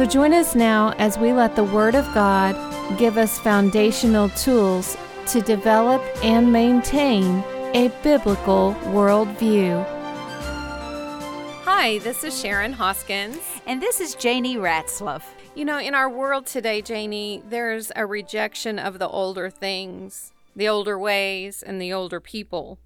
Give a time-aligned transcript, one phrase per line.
[0.00, 2.56] So join us now as we let the Word of God
[2.98, 9.84] give us foundational tools to develop and maintain a biblical worldview.
[11.64, 13.42] Hi, this is Sharon Hoskins.
[13.66, 15.20] And this is Janie Ratzlaff.
[15.54, 20.66] You know, in our world today, Janie, there's a rejection of the older things, the
[20.66, 22.78] older ways, and the older people.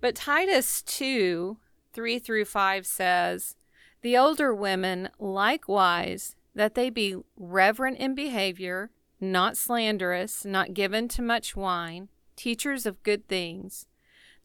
[0.00, 1.56] But Titus 2
[1.92, 3.54] 3 through 5 says,
[4.02, 11.22] The older women likewise, that they be reverent in behavior, not slanderous, not given to
[11.22, 13.86] much wine, teachers of good things,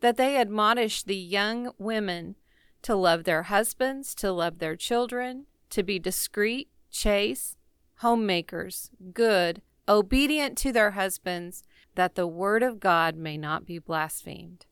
[0.02, 2.36] that they admonish the young women
[2.82, 7.58] to love their husbands, to love their children, to be discreet, chaste,
[8.00, 11.64] homemakers, good, obedient to their husbands,
[11.96, 14.66] that the word of God may not be blasphemed.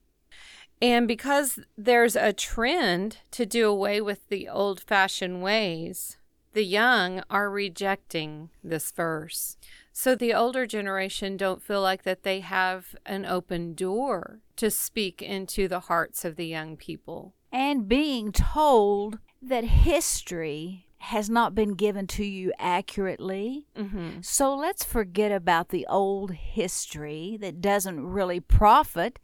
[0.84, 6.18] And because there's a trend to do away with the old fashioned ways,
[6.52, 9.56] the young are rejecting this verse.
[9.94, 15.22] So the older generation don't feel like that they have an open door to speak
[15.22, 17.34] into the hearts of the young people.
[17.50, 23.66] And being told that history has not been given to you accurately.
[23.74, 24.20] Mm-hmm.
[24.20, 29.18] So let's forget about the old history that doesn't really profit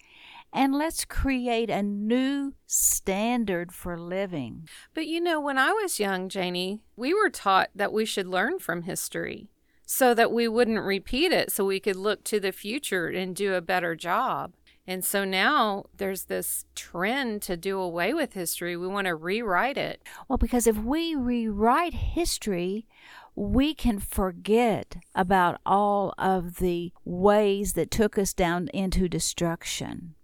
[0.52, 4.68] and let's create a new standard for living.
[4.94, 8.58] But you know, when I was young, Janie, we were taught that we should learn
[8.58, 9.48] from history
[9.86, 13.54] so that we wouldn't repeat it, so we could look to the future and do
[13.54, 14.52] a better job.
[14.86, 18.76] And so now there's this trend to do away with history.
[18.76, 20.02] We want to rewrite it.
[20.28, 22.86] Well, because if we rewrite history,
[23.34, 30.14] we can forget about all of the ways that took us down into destruction.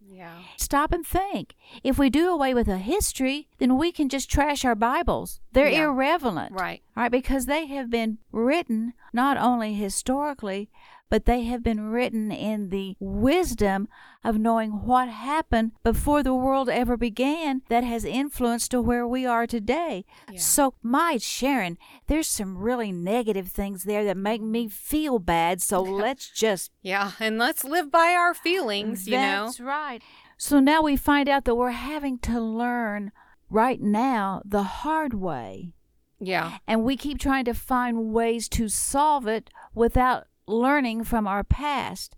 [0.58, 1.54] Stop and think.
[1.84, 5.40] If we do away with a history, then we can just trash our Bibles.
[5.52, 5.84] They're Yeah.
[5.84, 6.52] irrelevant.
[6.52, 6.82] Right.
[6.96, 10.70] Right, because they have been written not only historically,
[11.08, 13.86] but they have been written in the wisdom
[14.24, 19.24] of knowing what happened before the world ever began that has influenced to where we
[19.24, 20.04] are today.
[20.32, 20.40] Yeah.
[20.40, 21.78] So, my Sharon,
[22.08, 25.62] there's some really negative things there that make me feel bad.
[25.62, 27.12] So, let's just Yeah.
[27.20, 29.44] And let's live by our feelings, you know?
[29.44, 30.02] that's right.
[30.36, 33.12] So now we find out that we're having to learn
[33.48, 35.72] right now the hard way.
[36.18, 36.58] Yeah.
[36.66, 42.16] And we keep trying to find ways to solve it without learning from our past.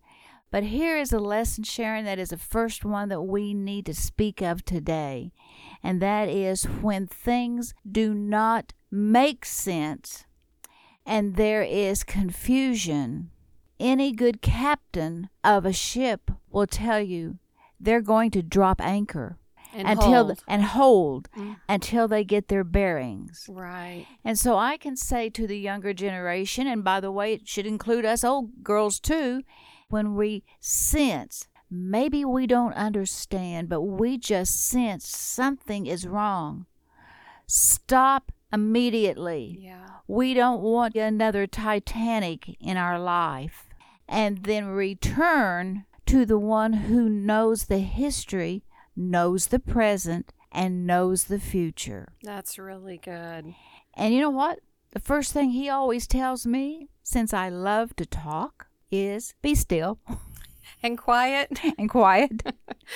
[0.51, 3.95] But here is a lesson, Sharon, that is the first one that we need to
[3.95, 5.33] speak of today.
[5.83, 10.25] And that is when things do not make sense
[11.09, 13.31] and there is confusion,
[13.81, 17.39] any good captain of a ship will tell you
[17.81, 19.39] they're going to drop anchor
[19.72, 20.44] And until hold.
[20.49, 21.56] and hold Mm.
[21.69, 23.47] until they get their bearings.
[23.49, 24.06] Right.
[24.25, 27.66] And so I can say to the younger generation, and by the way, it should
[27.66, 29.43] include us old girls too,
[29.89, 36.65] when we sense maybe we don't understand, but we just sense something is wrong,
[37.47, 39.59] stop immediately.
[39.60, 39.87] Yeah.
[40.06, 43.65] We don't want another Titanic in our life.
[44.09, 48.63] And then return to the one who knows the history,
[48.97, 52.15] knows the present, and knows the future.
[52.23, 53.55] That's really good.
[53.93, 54.61] And you know what?
[54.93, 59.99] The first thing he always tells me, since I love to talk, is be still
[60.83, 61.61] And quiet.
[61.79, 62.43] and quiet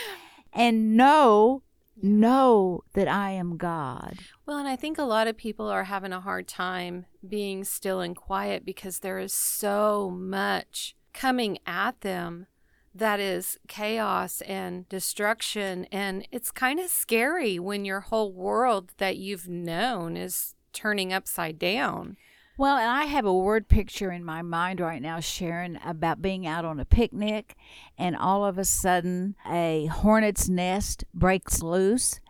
[0.55, 1.63] and know,
[2.03, 4.21] know that I am God.
[4.47, 8.01] Well, and I think a lot of people are having a hard time being still
[8.01, 12.47] and quiet because there is so much coming at them
[12.95, 15.87] that is chaos and destruction.
[15.93, 21.59] And it's kind of scary when your whole world that you've known is turning upside
[21.59, 22.17] down.
[22.59, 26.47] Well, and I have a word picture in my mind right now, Sharon, about being
[26.47, 27.57] out on a picnic
[27.97, 32.21] and all of a sudden a hornet's nest breaks loose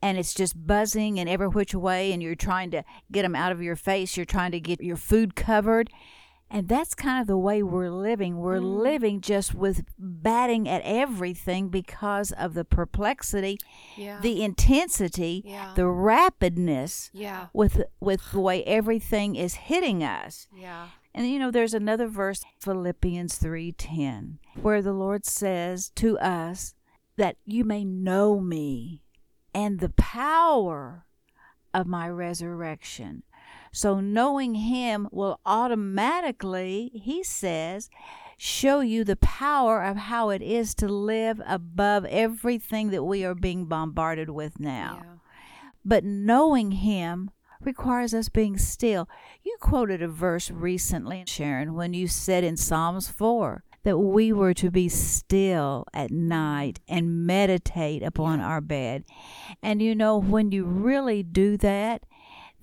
[0.00, 3.52] and it's just buzzing in every which way and you're trying to get them out
[3.52, 4.16] of your face.
[4.16, 5.90] You're trying to get your food covered.
[6.54, 8.36] And that's kind of the way we're living.
[8.38, 8.82] We're Mm.
[8.82, 13.58] living just with batting at everything because of the perplexity,
[13.96, 14.20] Yeah.
[14.20, 15.72] the intensity, Yeah.
[15.74, 17.46] the rapidness yeah.
[17.54, 20.46] with with the way everything is hitting us.
[20.54, 20.88] Yeah.
[21.14, 26.74] And you know, there's another verse, Philippians 3:10, where the Lord says to us
[27.16, 29.02] that you may know me
[29.54, 31.06] and the power
[31.74, 33.22] of my resurrection.
[33.72, 37.88] So knowing him will automatically, he says,
[38.36, 43.34] show you the power of how it is to live above everything that we are
[43.34, 45.00] being bombarded with now.
[45.02, 45.10] Yeah.
[45.84, 47.30] But knowing him
[47.64, 49.08] requires us being still.
[49.44, 54.54] You quoted a verse recently, Sharon, when you said in Psalms 4 that we were
[54.54, 59.04] to be still at night and meditate upon our bed.
[59.62, 62.04] And you know, when you really do that,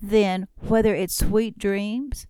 [0.02, 2.28] then whether it's sweet dreams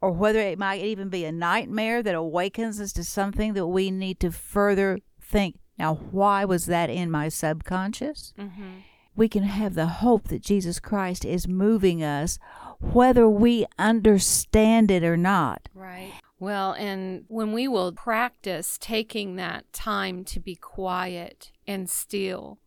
[0.00, 3.90] or whether it might even be a nightmare that awakens us to something that we
[3.90, 5.56] need to further think.
[5.78, 8.32] Now, why was that in my subconscious?
[8.38, 8.80] Mm-hmm.
[9.16, 12.38] We can have the hope that Jesus Christ is moving us,
[12.80, 15.68] whether we understand it or not.
[15.74, 16.12] Right.
[16.38, 22.58] Well, and when we will practice taking that time to be quiet and still,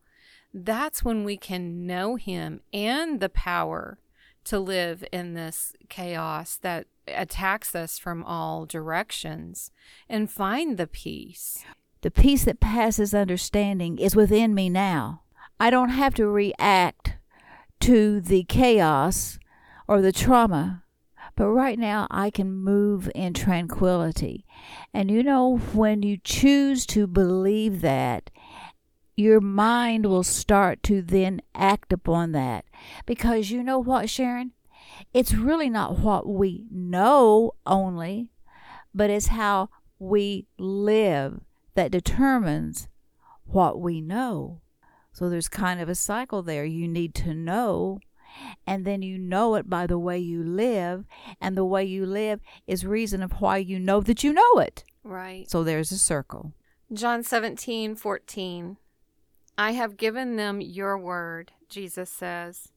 [0.54, 3.98] that's when we can know Him and the power
[4.46, 9.72] to live in this chaos that attacks us from all directions
[10.10, 11.64] and find the peace.
[12.02, 15.22] The peace that passes understanding is within me now.
[15.60, 17.14] I don't have to react
[17.82, 19.40] to the chaos
[19.88, 20.84] or the trauma,
[21.36, 24.46] but right now I can move in tranquility.
[24.94, 28.30] And you know, when you choose to believe that,
[29.16, 32.66] your mind will start to then act upon that.
[33.06, 34.52] Because you know what, Sharon?
[35.14, 38.30] It's really not what we know only,
[38.94, 39.70] but it's how
[40.00, 41.42] we live
[41.76, 42.88] that determines
[43.46, 44.62] what we know.
[45.12, 46.66] So there's kind of a cycle there.
[46.66, 48.00] You need to know,
[48.66, 51.06] and then you know it by the way you live,
[51.40, 54.84] and the way you live is reason of why you know that you know it.
[55.04, 55.50] Right.
[55.50, 56.54] So there's a circle.
[56.92, 58.78] John 17, 14.
[59.58, 62.70] I have given them your word, Jesus says,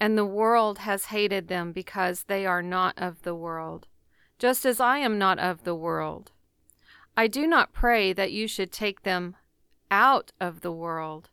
[0.00, 3.86] and the world has hated them because they are not of the world,
[4.38, 6.32] just as I am not of the world.
[7.16, 9.36] I do not pray that you should take them
[9.90, 11.30] out of the world,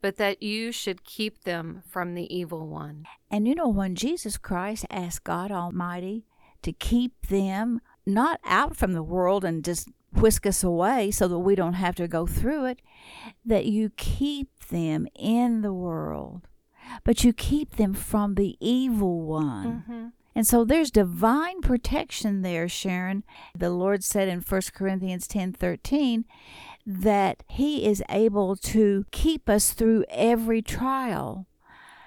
[0.00, 3.06] but that you should keep them from the evil one.
[3.30, 6.26] And you know, when Jesus Christ asked God Almighty
[6.62, 11.38] to keep them not out from the world and just whisk us away so that
[11.38, 12.82] we don't have to go through it,
[13.44, 16.48] that you keep them in the world,
[17.04, 19.84] but you keep them from the evil one.
[19.88, 20.06] Mm-hmm.
[20.36, 23.24] And so there's divine protection there, Sharon.
[23.56, 26.26] The Lord said in 1 Corinthians 10 13
[26.84, 31.46] that He is able to keep us through every trial.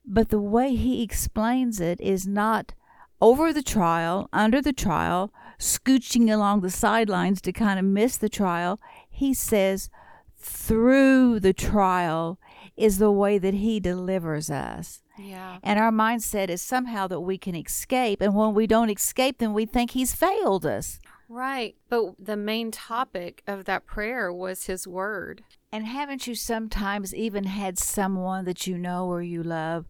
[0.05, 2.73] But the way He explains it is not
[3.19, 8.29] over the trial, under the trial, scooching along the sidelines to kind of miss the
[8.29, 8.79] trial.
[9.09, 9.89] He says,
[10.37, 12.39] through the trial
[12.77, 15.01] is the way that He delivers us.
[15.17, 15.57] Yeah.
[15.61, 18.21] And our mindset is somehow that we can escape.
[18.21, 20.99] And when we don't escape, then we think He's failed us.
[21.27, 21.75] Right.
[21.89, 25.43] But the main topic of that prayer was His Word.
[25.71, 29.85] And haven't you sometimes even had someone that you know or you love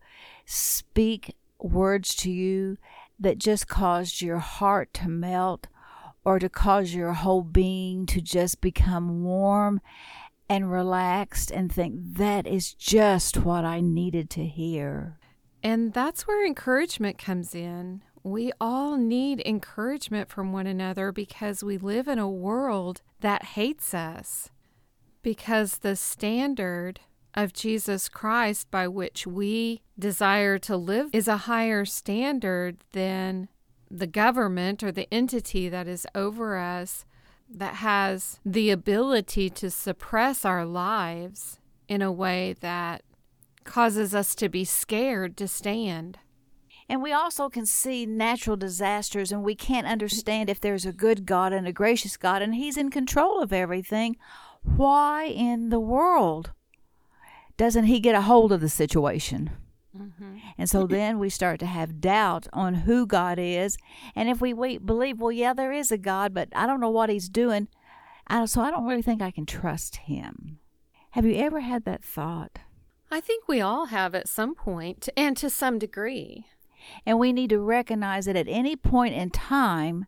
[0.45, 2.77] speak words to you
[3.19, 5.67] that just caused your heart to melt
[6.23, 9.81] or to cause your whole being to just become warm
[10.49, 15.17] and relaxed and think that is just what I needed to hear?
[15.61, 18.03] And that's where encouragement comes in.
[18.23, 23.93] We all need encouragement from one another because we live in a world that hates
[23.93, 24.49] us.
[25.21, 27.01] Because the standard
[27.33, 33.49] of Jesus Christ by which we desire to live is a higher standard than
[33.89, 37.05] the government or the entity that is over us
[37.49, 43.01] that has the ability to suppress our lives in a way that
[43.63, 46.19] causes us to be scared to stand.
[46.87, 51.25] And we also can see natural disasters, and we can't understand if there's a good
[51.25, 54.15] God and a gracious God, and He's in control of everything.
[54.63, 56.51] Why in the world
[57.59, 59.51] doesn't He get a hold of the situation?
[59.95, 60.37] Mm-hmm.
[60.57, 63.77] And so then we start to have doubt on who God is.
[64.15, 66.89] And if we, we believe, well, yeah, there is a God, but I don't know
[66.89, 67.67] what He's doing,
[68.27, 70.59] I, so I don't really think I can trust Him.
[71.11, 72.59] Have you ever had that thought?
[73.11, 76.45] I think we all have at some point and to some degree.
[77.05, 80.05] And we need to recognize that at any point in time,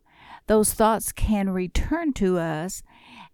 [0.52, 2.82] those thoughts can return to us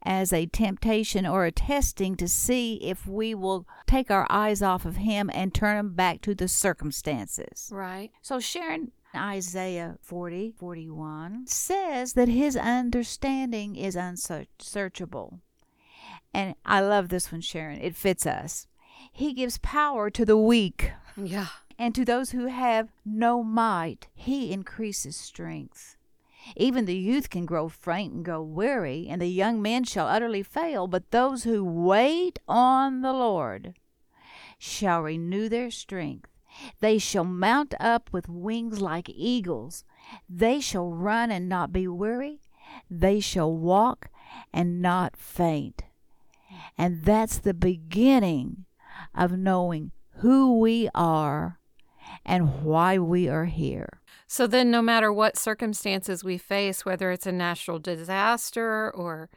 [0.04, 4.84] as a temptation or a testing to see if we will take our eyes off
[4.84, 7.70] of Him and turn them back to the circumstances.
[7.72, 8.12] Right.
[8.22, 15.40] So, Sharon, Isaiah 40 41 says that his understanding is unsearchable.
[16.32, 17.80] And I love this one, Sharon.
[17.80, 18.68] It fits us.
[19.10, 20.92] He gives power to the weak.
[21.16, 21.48] Yeah.
[21.80, 25.96] And to those who have no might, he increases strength.
[26.56, 30.42] Even the youth can grow faint and go weary, and the young men shall utterly
[30.42, 30.86] fail.
[30.86, 33.74] But those who wait on the Lord
[34.58, 36.30] shall renew their strength.
[36.80, 39.84] They shall mount up with wings like eagles.
[40.28, 42.40] They shall run and not be weary.
[42.90, 44.10] They shall walk
[44.52, 45.82] and not faint.
[46.76, 48.64] And that's the beginning
[49.14, 51.60] of knowing who we are
[52.24, 53.97] and why we are here.
[54.30, 59.30] So then, no matter what circumstances we face, whether it's a natural disaster or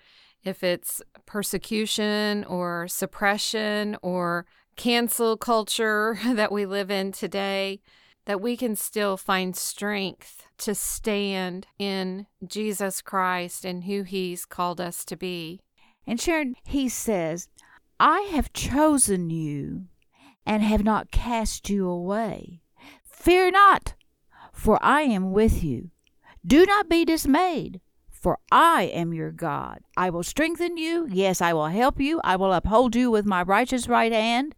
[0.44, 4.46] if it's persecution or suppression or
[4.76, 7.80] cancel culture that we live in today,
[8.26, 14.82] that we can still find strength to stand in Jesus Christ and who He's called
[14.82, 15.62] us to be.
[16.06, 17.48] And Sharon, He says,
[17.98, 19.86] I have chosen you
[20.46, 22.62] and have not cast you away.
[23.04, 23.94] Fear not,
[24.62, 25.90] for I am with you.
[26.46, 29.80] Do not be dismayed, for I am your God.
[29.98, 31.08] I will strengthen you.
[31.10, 32.22] Yes, I will help you.
[32.24, 34.54] I will uphold you with my righteous right hand.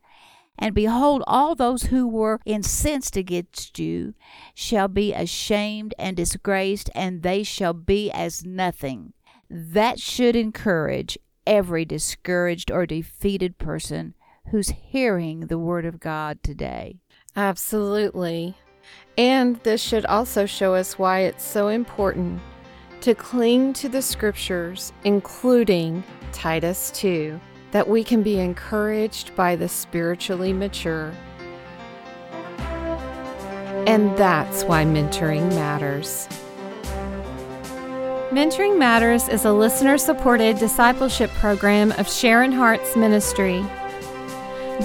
[0.60, 4.14] And behold, all those who were incensed against you
[4.54, 9.14] shall be ashamed and disgraced, and they shall be as nothing.
[9.50, 11.18] That should encourage
[11.48, 14.16] every discouraged or defeated person
[14.52, 17.00] who's hearing the Word of God today.
[17.38, 18.58] Absolutely.
[19.17, 22.41] And this should also show us why it's so important
[23.01, 27.39] to cling to the scriptures, including Titus 2
[27.72, 31.13] that we can be encouraged by the spiritually mature.
[33.86, 36.27] And that's why mentoring matters.
[38.34, 43.63] Mentoring Matters is a listener supported discipleship program of Sharin Hearts ministry.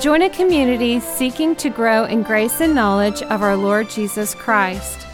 [0.01, 5.05] Join a community seeking to grow in grace and knowledge of our Lord Jesus Christ.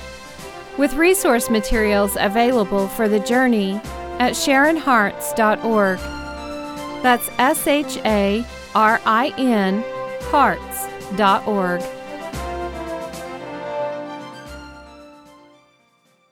[0.76, 3.80] With resource materials available for the journey
[4.18, 5.98] at SharinHearts.org.
[7.02, 9.82] That's S H A R I N
[10.24, 12.03] hearts.org.